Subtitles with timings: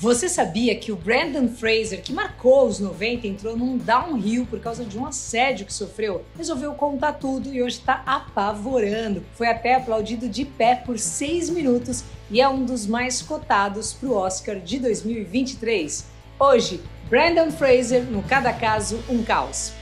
[0.00, 4.84] Você sabia que o Brandon Fraser, que marcou os 90, entrou num downhill por causa
[4.84, 6.24] de um assédio que sofreu?
[6.36, 9.24] Resolveu contar tudo e hoje está apavorando.
[9.32, 14.08] Foi até aplaudido de pé por seis minutos e é um dos mais cotados para
[14.08, 16.06] o Oscar de 2023.
[16.38, 19.72] Hoje, Brandon Fraser no Cada Caso Um Caos.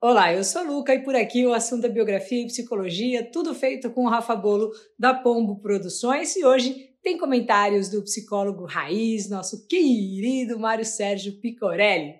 [0.00, 3.52] Olá, eu sou a Luca e por aqui o assunto é biografia e psicologia, tudo
[3.52, 9.28] feito com o Rafa Bolo da Pombo Produções e hoje tem comentários do psicólogo raiz,
[9.28, 12.14] nosso querido Mário Sérgio Picorelli.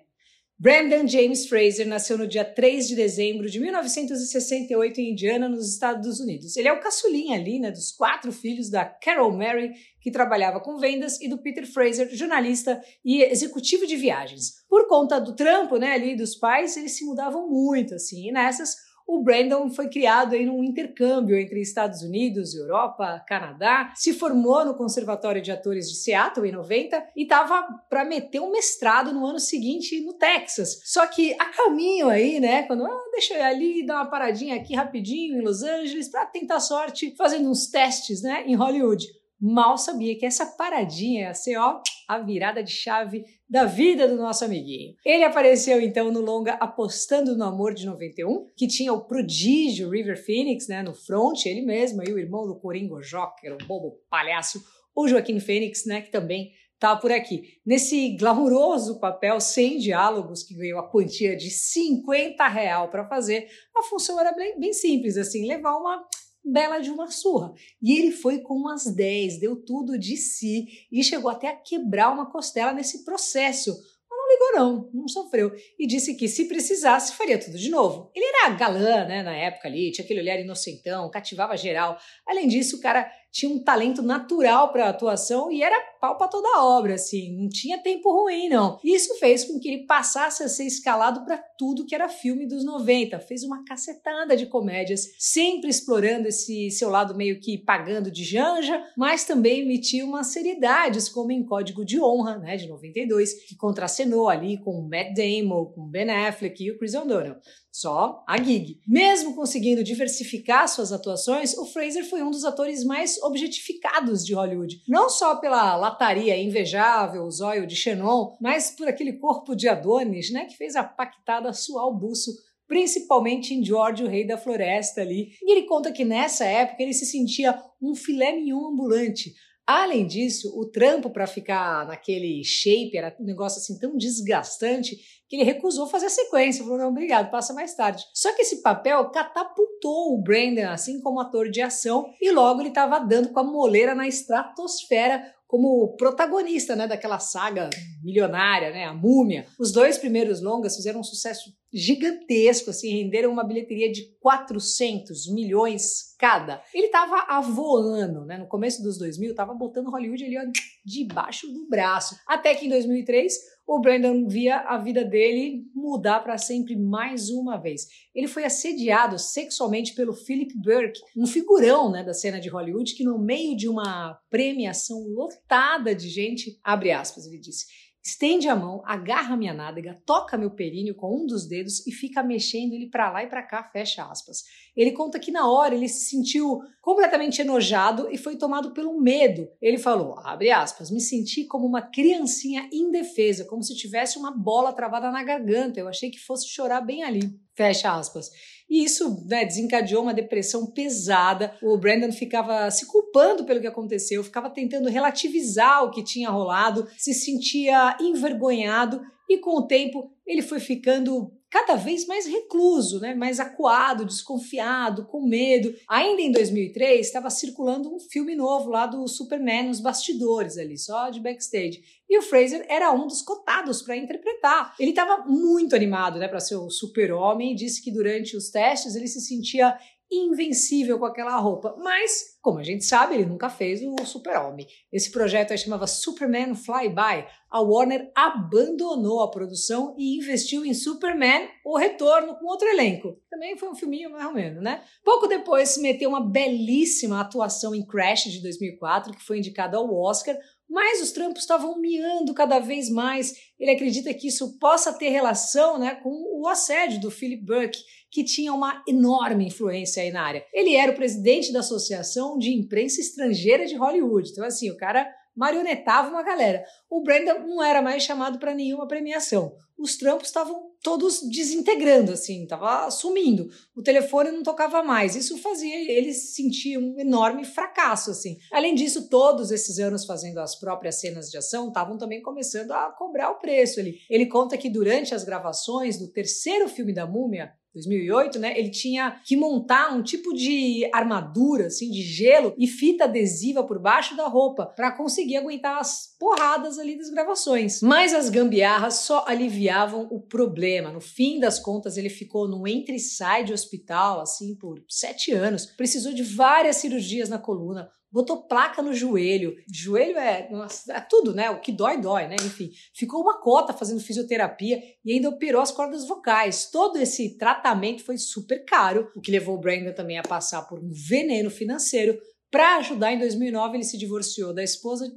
[0.57, 6.19] Brandon James Fraser nasceu no dia 3 de dezembro de 1968 em Indiana, nos Estados
[6.19, 6.55] Unidos.
[6.55, 10.77] Ele é o caçulinha ali, né, dos quatro filhos da Carol Mary, que trabalhava com
[10.77, 14.63] vendas, e do Peter Fraser, jornalista e executivo de viagens.
[14.69, 18.75] Por conta do trampo, né, ali dos pais, eles se mudavam muito, assim, e nessas
[19.07, 24.75] o Brandon foi criado em um intercâmbio entre Estados Unidos, Europa, Canadá, se formou no
[24.75, 29.39] Conservatório de Atores de Seattle em 90 e estava para meter um mestrado no ano
[29.39, 30.81] seguinte no Texas.
[30.83, 34.55] Só que a caminho aí, né, quando ah, deixa eu ir ali dar uma paradinha
[34.55, 39.05] aqui rapidinho em Los Angeles para tentar sorte, fazendo uns testes, né, em Hollywood.
[39.39, 44.15] Mal sabia que essa paradinha ia ser, ó, a virada de chave da vida do
[44.15, 44.95] nosso amiguinho.
[45.05, 50.23] Ele apareceu então no longa Apostando no Amor de 91, que tinha o prodígio River
[50.23, 54.63] Phoenix, né, no front, ele mesmo, e o irmão do Coringo Joker, o bobo palhaço,
[54.95, 57.59] o Joaquim Phoenix, né, que também tá por aqui.
[57.65, 63.83] Nesse glamuroso papel sem diálogos que ganhou a quantia de 50 real para fazer, a
[63.83, 66.05] função era bem, bem simples, assim, levar uma
[66.45, 67.53] bela de uma surra.
[67.81, 72.13] E ele foi com umas 10, deu tudo de si e chegou até a quebrar
[72.13, 73.71] uma costela nesse processo.
[73.71, 75.51] Mas não ligou não, não sofreu.
[75.79, 78.11] E disse que se precisasse faria tudo de novo.
[78.15, 81.97] Ele era galã, né, na época ali, tinha aquele olhar inocentão, cativava geral.
[82.27, 86.47] Além disso, o cara tinha um talento natural para atuação e era pau para toda
[86.55, 88.79] a obra, assim, não tinha tempo ruim, não.
[88.81, 92.63] Isso fez com que ele passasse a ser escalado para tudo que era filme dos
[92.63, 98.23] 90, fez uma cacetada de comédias, sempre explorando esse seu lado meio que pagando de
[98.23, 103.57] janja, mas também emitiu umas seriedades, como em Código de Honra, né, de 92, que
[103.57, 107.35] contracenou ali com Matt Damon, com Ben Affleck e o Chris O'Donnell
[107.75, 108.79] só a gig.
[108.87, 114.81] Mesmo conseguindo diversificar suas atuações, o Fraser foi um dos atores mais objetificados de Hollywood.
[114.87, 120.31] Não só pela lataria invejável, o zóio de Xenon, mas por aquele corpo de Adonis,
[120.31, 122.31] né, que fez a pactada suar o buço
[122.67, 125.29] principalmente em George, o rei da floresta ali.
[125.41, 129.33] E ele conta que nessa época ele se sentia um filé mignon ambulante,
[129.67, 134.95] Além disso, o trampo para ficar naquele shape era um negócio assim tão desgastante
[135.27, 138.03] que ele recusou fazer a sequência, falou: não, obrigado, passa mais tarde.
[138.13, 142.69] Só que esse papel catapultou o Brandon assim como ator de ação e logo ele
[142.69, 147.69] estava dando com a moleira na estratosfera como protagonista né, daquela saga
[148.03, 149.45] milionária, né, a Múmia.
[149.59, 156.15] Os dois primeiros longas fizeram um sucesso gigantesco, assim, renderam uma bilheteria de 400 milhões
[156.17, 156.63] cada.
[156.73, 160.43] Ele estava avoando, né, no começo dos 2000, estava botando Hollywood ali ó,
[160.85, 162.15] debaixo do braço.
[162.25, 163.33] Até que em 2003
[163.67, 167.87] o Brandon via a vida dele mudar para sempre mais uma vez.
[168.13, 173.03] Ele foi assediado sexualmente pelo Philip Burke, um figurão né, da cena de Hollywood, que
[173.03, 177.65] no meio de uma premiação lotada de gente, abre aspas, ele disse,
[178.05, 182.21] estende a mão, agarra minha nádega, toca meu períneo com um dos dedos e fica
[182.21, 184.43] mexendo ele para lá e para cá, fecha aspas.
[184.75, 189.47] Ele conta que na hora ele se sentiu completamente enojado e foi tomado pelo medo.
[189.61, 194.73] Ele falou, abre aspas, me senti como uma criancinha indefesa, como se tivesse uma bola
[194.73, 195.79] travada na garganta.
[195.79, 197.21] Eu achei que fosse chorar bem ali.
[197.55, 198.29] Fecha aspas.
[198.69, 201.55] E isso né, desencadeou uma depressão pesada.
[201.61, 206.87] O Brandon ficava se culpando pelo que aconteceu, ficava tentando relativizar o que tinha rolado,
[206.97, 213.13] se sentia envergonhado e com o tempo ele foi ficando cada vez mais recluso, né?
[213.13, 215.73] mais acuado, desconfiado, com medo.
[215.87, 221.09] Ainda em 2003, estava circulando um filme novo lá do Superman nos bastidores ali, só
[221.09, 221.81] de backstage.
[222.09, 224.75] E o Fraser era um dos cotados para interpretar.
[224.77, 228.95] Ele estava muito animado né, para ser o super-homem e disse que durante os testes
[228.95, 229.77] ele se sentia
[230.11, 231.75] invencível com aquela roupa.
[231.77, 234.67] Mas, como a gente sabe, ele nunca fez o Super-Homem.
[234.91, 237.27] Esse projeto aí chamava Superman Flyby.
[237.49, 243.17] A Warner abandonou a produção e investiu em Superman O Retorno com outro elenco.
[243.29, 244.83] Também foi um filminho mais ou menos, né?
[245.03, 249.93] Pouco depois se meteu uma belíssima atuação em Crash de 2004, que foi indicada ao
[249.93, 250.37] Oscar,
[250.69, 253.33] mas os trampos estavam miando cada vez mais.
[253.59, 257.79] Ele acredita que isso possa ter relação né, com o assédio do Philip Burke,
[258.11, 260.45] que tinha uma enorme influência aí na área.
[260.53, 264.29] Ele era o presidente da Associação de Imprensa Estrangeira de Hollywood.
[264.31, 266.63] Então, assim, o cara marionetava uma galera.
[266.89, 269.55] O Brandon não era mais chamado para nenhuma premiação.
[269.77, 273.49] Os trampos estavam todos desintegrando, assim, estava sumindo.
[273.75, 275.15] O telefone não tocava mais.
[275.15, 278.37] Isso fazia ele sentir um enorme fracasso, assim.
[278.51, 282.89] Além disso, todos esses anos fazendo as próprias cenas de ação estavam também começando a
[282.91, 283.79] cobrar o preço.
[283.79, 288.57] Ele, ele conta que durante as gravações do terceiro filme da Múmia, 2008, né?
[288.57, 293.79] Ele tinha que montar um tipo de armadura, assim, de gelo e fita adesiva por
[293.79, 297.81] baixo da roupa para conseguir aguentar as porradas ali das gravações.
[297.81, 300.91] Mas as gambiarras só aliviavam o problema.
[300.91, 305.65] No fim das contas, ele ficou no entre-sai de hospital, assim, por sete anos.
[305.65, 309.57] Precisou de várias cirurgias na coluna, botou placa no joelho.
[309.69, 311.49] Joelho é, nossa, é tudo, né?
[311.49, 312.37] O que dói, dói, né?
[312.45, 316.69] Enfim, ficou uma cota fazendo fisioterapia e ainda operou as cordas vocais.
[316.71, 320.79] Todo esse tratamento foi super caro, o que levou o Brandon também a passar por
[320.79, 322.17] um veneno financeiro.
[322.49, 325.11] Para ajudar, em 2009 ele se divorciou da esposa,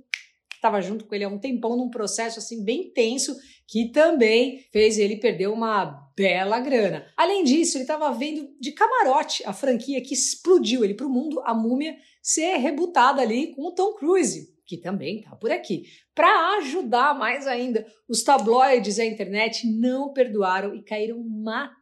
[0.58, 4.98] estava junto com ele há um tempão num processo assim bem tenso que também fez
[4.98, 7.06] ele perder uma bela grana.
[7.16, 11.40] Além disso, ele estava vendo de camarote a franquia que explodiu ele para o mundo,
[11.44, 15.84] a Múmia, ser rebutada ali com o Tom Cruise, que também está por aqui.
[16.14, 21.78] Para ajudar mais ainda, os tabloides e a internet não perdoaram e caíram matando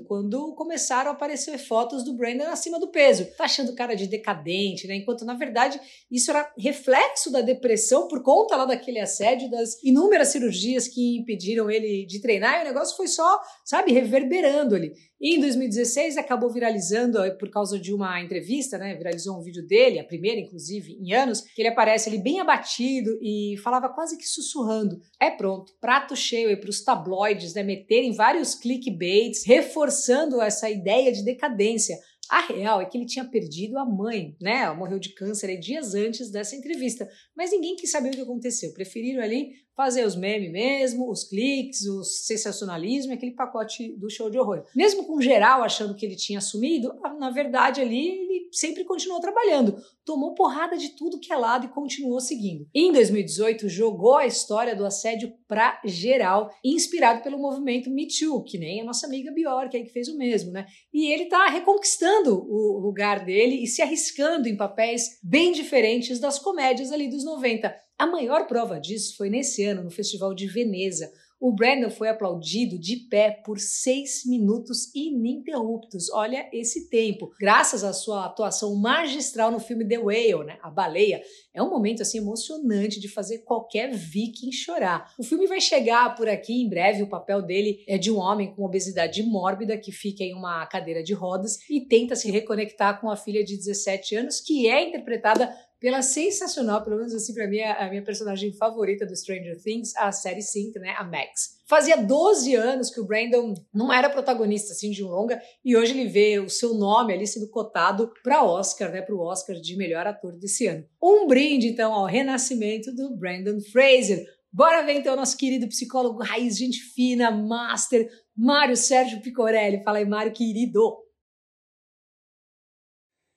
[0.00, 3.26] quando começaram a aparecer fotos do Brandon acima do peso.
[3.36, 4.96] Tá achando cara de decadente, né?
[4.96, 5.80] Enquanto na verdade
[6.10, 11.70] isso era reflexo da depressão por conta lá daquele assédio, das inúmeras cirurgias que impediram
[11.70, 14.92] ele de treinar, e o negócio foi só, sabe, reverberando ali.
[15.20, 18.94] E em 2016 acabou viralizando eh, por causa de uma entrevista, né?
[18.94, 23.18] Viralizou um vídeo dele, a primeira, inclusive, em anos, que ele aparece ali bem abatido
[23.22, 25.00] e falava quase que sussurrando.
[25.20, 27.62] É pronto, prato cheio aí para os tabloides, né?
[27.62, 31.96] Meterem vários clickbaits, reforçando essa ideia de decadência.
[32.28, 34.62] A real é que ele tinha perdido a mãe, né?
[34.62, 38.72] Ela morreu de câncer dias antes dessa entrevista, mas ninguém quis saber o que aconteceu.
[38.72, 44.38] Preferiram ali fazer os memes mesmo, os cliques, o sensacionalismo, aquele pacote do show de
[44.38, 44.64] horror.
[44.74, 49.76] Mesmo com geral achando que ele tinha sumido, na verdade ali ele sempre continuou trabalhando,
[50.04, 52.66] tomou porrada de tudo que é lado e continuou seguindo.
[52.74, 58.56] Em 2018 jogou a história do assédio pra geral, inspirado pelo movimento Me Too, que
[58.56, 60.66] nem a nossa amiga Bjork aí que fez o mesmo, né?
[60.92, 66.38] E ele tá reconquistando o lugar dele e se arriscando em papéis bem diferentes das
[66.38, 67.85] comédias ali dos 90.
[67.98, 71.10] A maior prova disso foi nesse ano, no Festival de Veneza.
[71.38, 76.10] O Brandon foi aplaudido de pé por seis minutos ininterruptos.
[76.10, 77.30] Olha esse tempo.
[77.38, 80.58] Graças à sua atuação magistral no filme The Whale, né?
[80.62, 81.22] A Baleia.
[81.52, 85.12] É um momento assim emocionante de fazer qualquer viking chorar.
[85.18, 87.02] O filme vai chegar por aqui em breve.
[87.02, 91.02] O papel dele é de um homem com obesidade mórbida que fica em uma cadeira
[91.02, 95.54] de rodas e tenta se reconectar com a filha de 17 anos, que é interpretada
[95.80, 100.10] pela sensacional, pelo menos assim, para mim, a minha personagem favorita do Stranger Things, a
[100.10, 101.56] série 5, né, a Max.
[101.68, 105.92] Fazia 12 anos que o Brandon não era protagonista assim de um longa e hoje
[105.92, 109.76] ele vê o seu nome ali sendo cotado para Oscar, né, para o Oscar de
[109.76, 110.84] melhor ator desse ano.
[111.02, 114.24] Um brinde então ao renascimento do Brandon Fraser.
[114.52, 119.82] Bora ver então nosso querido psicólogo raiz, gente fina, master, Mário Sérgio Picorelli.
[119.82, 121.05] Fala aí, Mário, querido.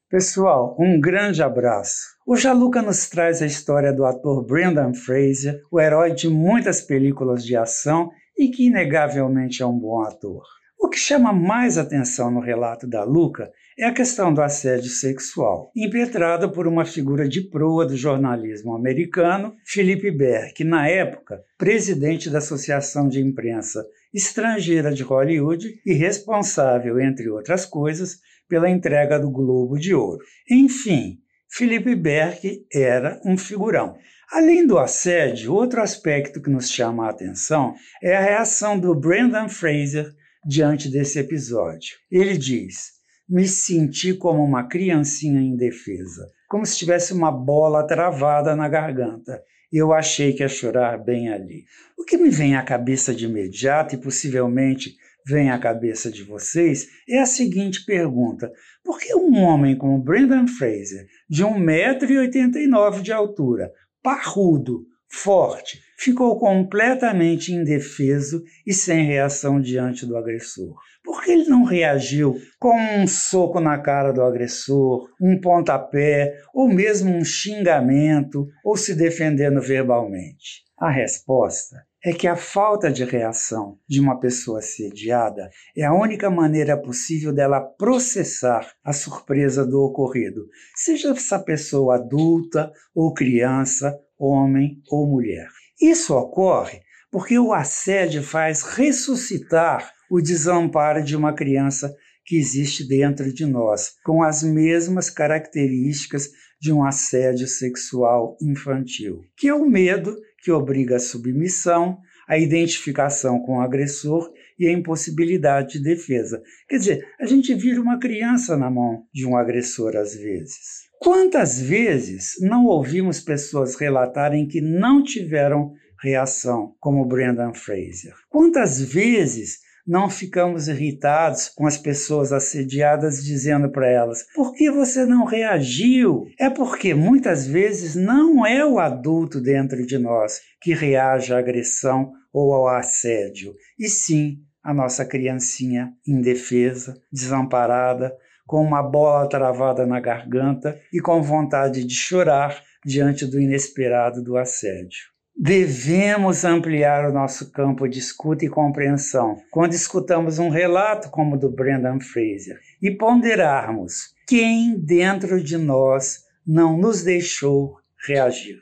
[0.10, 2.18] Pessoal, um grande abraço.
[2.26, 7.46] O Jaluca nos traz a história do ator Brendan Fraser, o herói de muitas películas
[7.46, 10.42] de ação e que inegavelmente é um bom ator.
[10.80, 15.72] O que chama mais atenção no relato da Luca é a questão do assédio sexual,
[15.76, 22.40] impetrada por uma figura de proa do jornalismo americano, Philip Berg, na época, presidente da
[22.40, 28.18] Associação de Imprensa Estrangeira de Hollywood e responsável, entre outras coisas,
[28.50, 30.20] pela entrega do Globo de Ouro.
[30.50, 33.96] Enfim, Felipe Berg era um figurão.
[34.32, 39.48] Além do assédio, outro aspecto que nos chama a atenção é a reação do Brendan
[39.48, 40.12] Fraser
[40.46, 41.98] diante desse episódio.
[42.12, 42.92] Ele diz:
[43.28, 49.42] Me senti como uma criancinha indefesa, como se tivesse uma bola travada na garganta.
[49.72, 51.64] Eu achei que ia chorar bem ali.
[51.98, 54.96] O que me vem à cabeça de imediato e possivelmente
[55.30, 58.52] vem à cabeça de vocês é a seguinte pergunta:
[58.84, 63.72] por que um homem como Brendan Fraser, de 1,89m de altura,
[64.02, 70.76] parrudo, forte, ficou completamente indefeso e sem reação diante do agressor?
[71.04, 76.68] Por que ele não reagiu com um soco na cara do agressor, um pontapé, ou
[76.68, 80.64] mesmo um xingamento, ou se defendendo verbalmente?
[80.78, 86.30] A resposta é que a falta de reação de uma pessoa assediada é a única
[86.30, 94.82] maneira possível dela processar a surpresa do ocorrido, seja essa pessoa adulta ou criança homem
[94.90, 95.48] ou mulher.
[95.82, 101.94] Isso ocorre porque o assédio faz ressuscitar o desamparo de uma criança
[102.26, 106.30] que existe dentro de nós, com as mesmas características
[106.62, 113.40] de um assédio sexual infantil, que é o medo que obriga a submissão, a identificação
[113.40, 116.42] com o agressor e a impossibilidade de defesa.
[116.68, 120.90] Quer dizer, a gente vira uma criança na mão de um agressor às vezes.
[121.00, 128.14] Quantas vezes não ouvimos pessoas relatarem que não tiveram reação, como Brendan Fraser?
[128.30, 135.06] Quantas vezes não ficamos irritados com as pessoas assediadas dizendo para elas: por que você
[135.06, 136.26] não reagiu?
[136.40, 142.12] É porque muitas vezes não é o adulto dentro de nós que reage à agressão
[142.32, 150.00] ou ao assédio, e sim a nossa criancinha indefesa, desamparada, com uma bola travada na
[150.00, 155.19] garganta e com vontade de chorar diante do inesperado do assédio.
[155.42, 161.40] Devemos ampliar o nosso campo de escuta e compreensão quando escutamos um relato como o
[161.40, 168.60] do Brendan Fraser e ponderarmos quem dentro de nós não nos deixou reagir.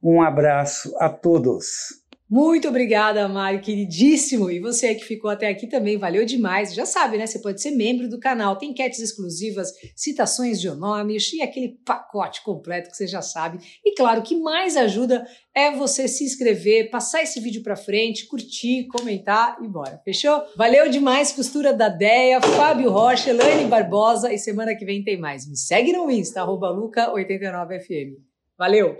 [0.00, 2.04] Um abraço a todos.
[2.30, 4.50] Muito obrigada, Mário, queridíssimo.
[4.50, 6.74] E você que ficou até aqui também, valeu demais.
[6.74, 7.26] Já sabe, né?
[7.26, 8.56] Você pode ser membro do canal.
[8.56, 13.58] Tem enquetes exclusivas, citações de nomes e aquele pacote completo que você já sabe.
[13.82, 18.26] E claro, o que mais ajuda é você se inscrever, passar esse vídeo para frente,
[18.26, 19.98] curtir, comentar e bora.
[20.04, 20.42] Fechou?
[20.54, 25.48] Valeu demais, costura da Deia, Fábio Rocha, Elaine Barbosa e semana que vem tem mais.
[25.48, 28.16] Me segue no Insta, arroba Luca89FM.
[28.58, 28.98] Valeu!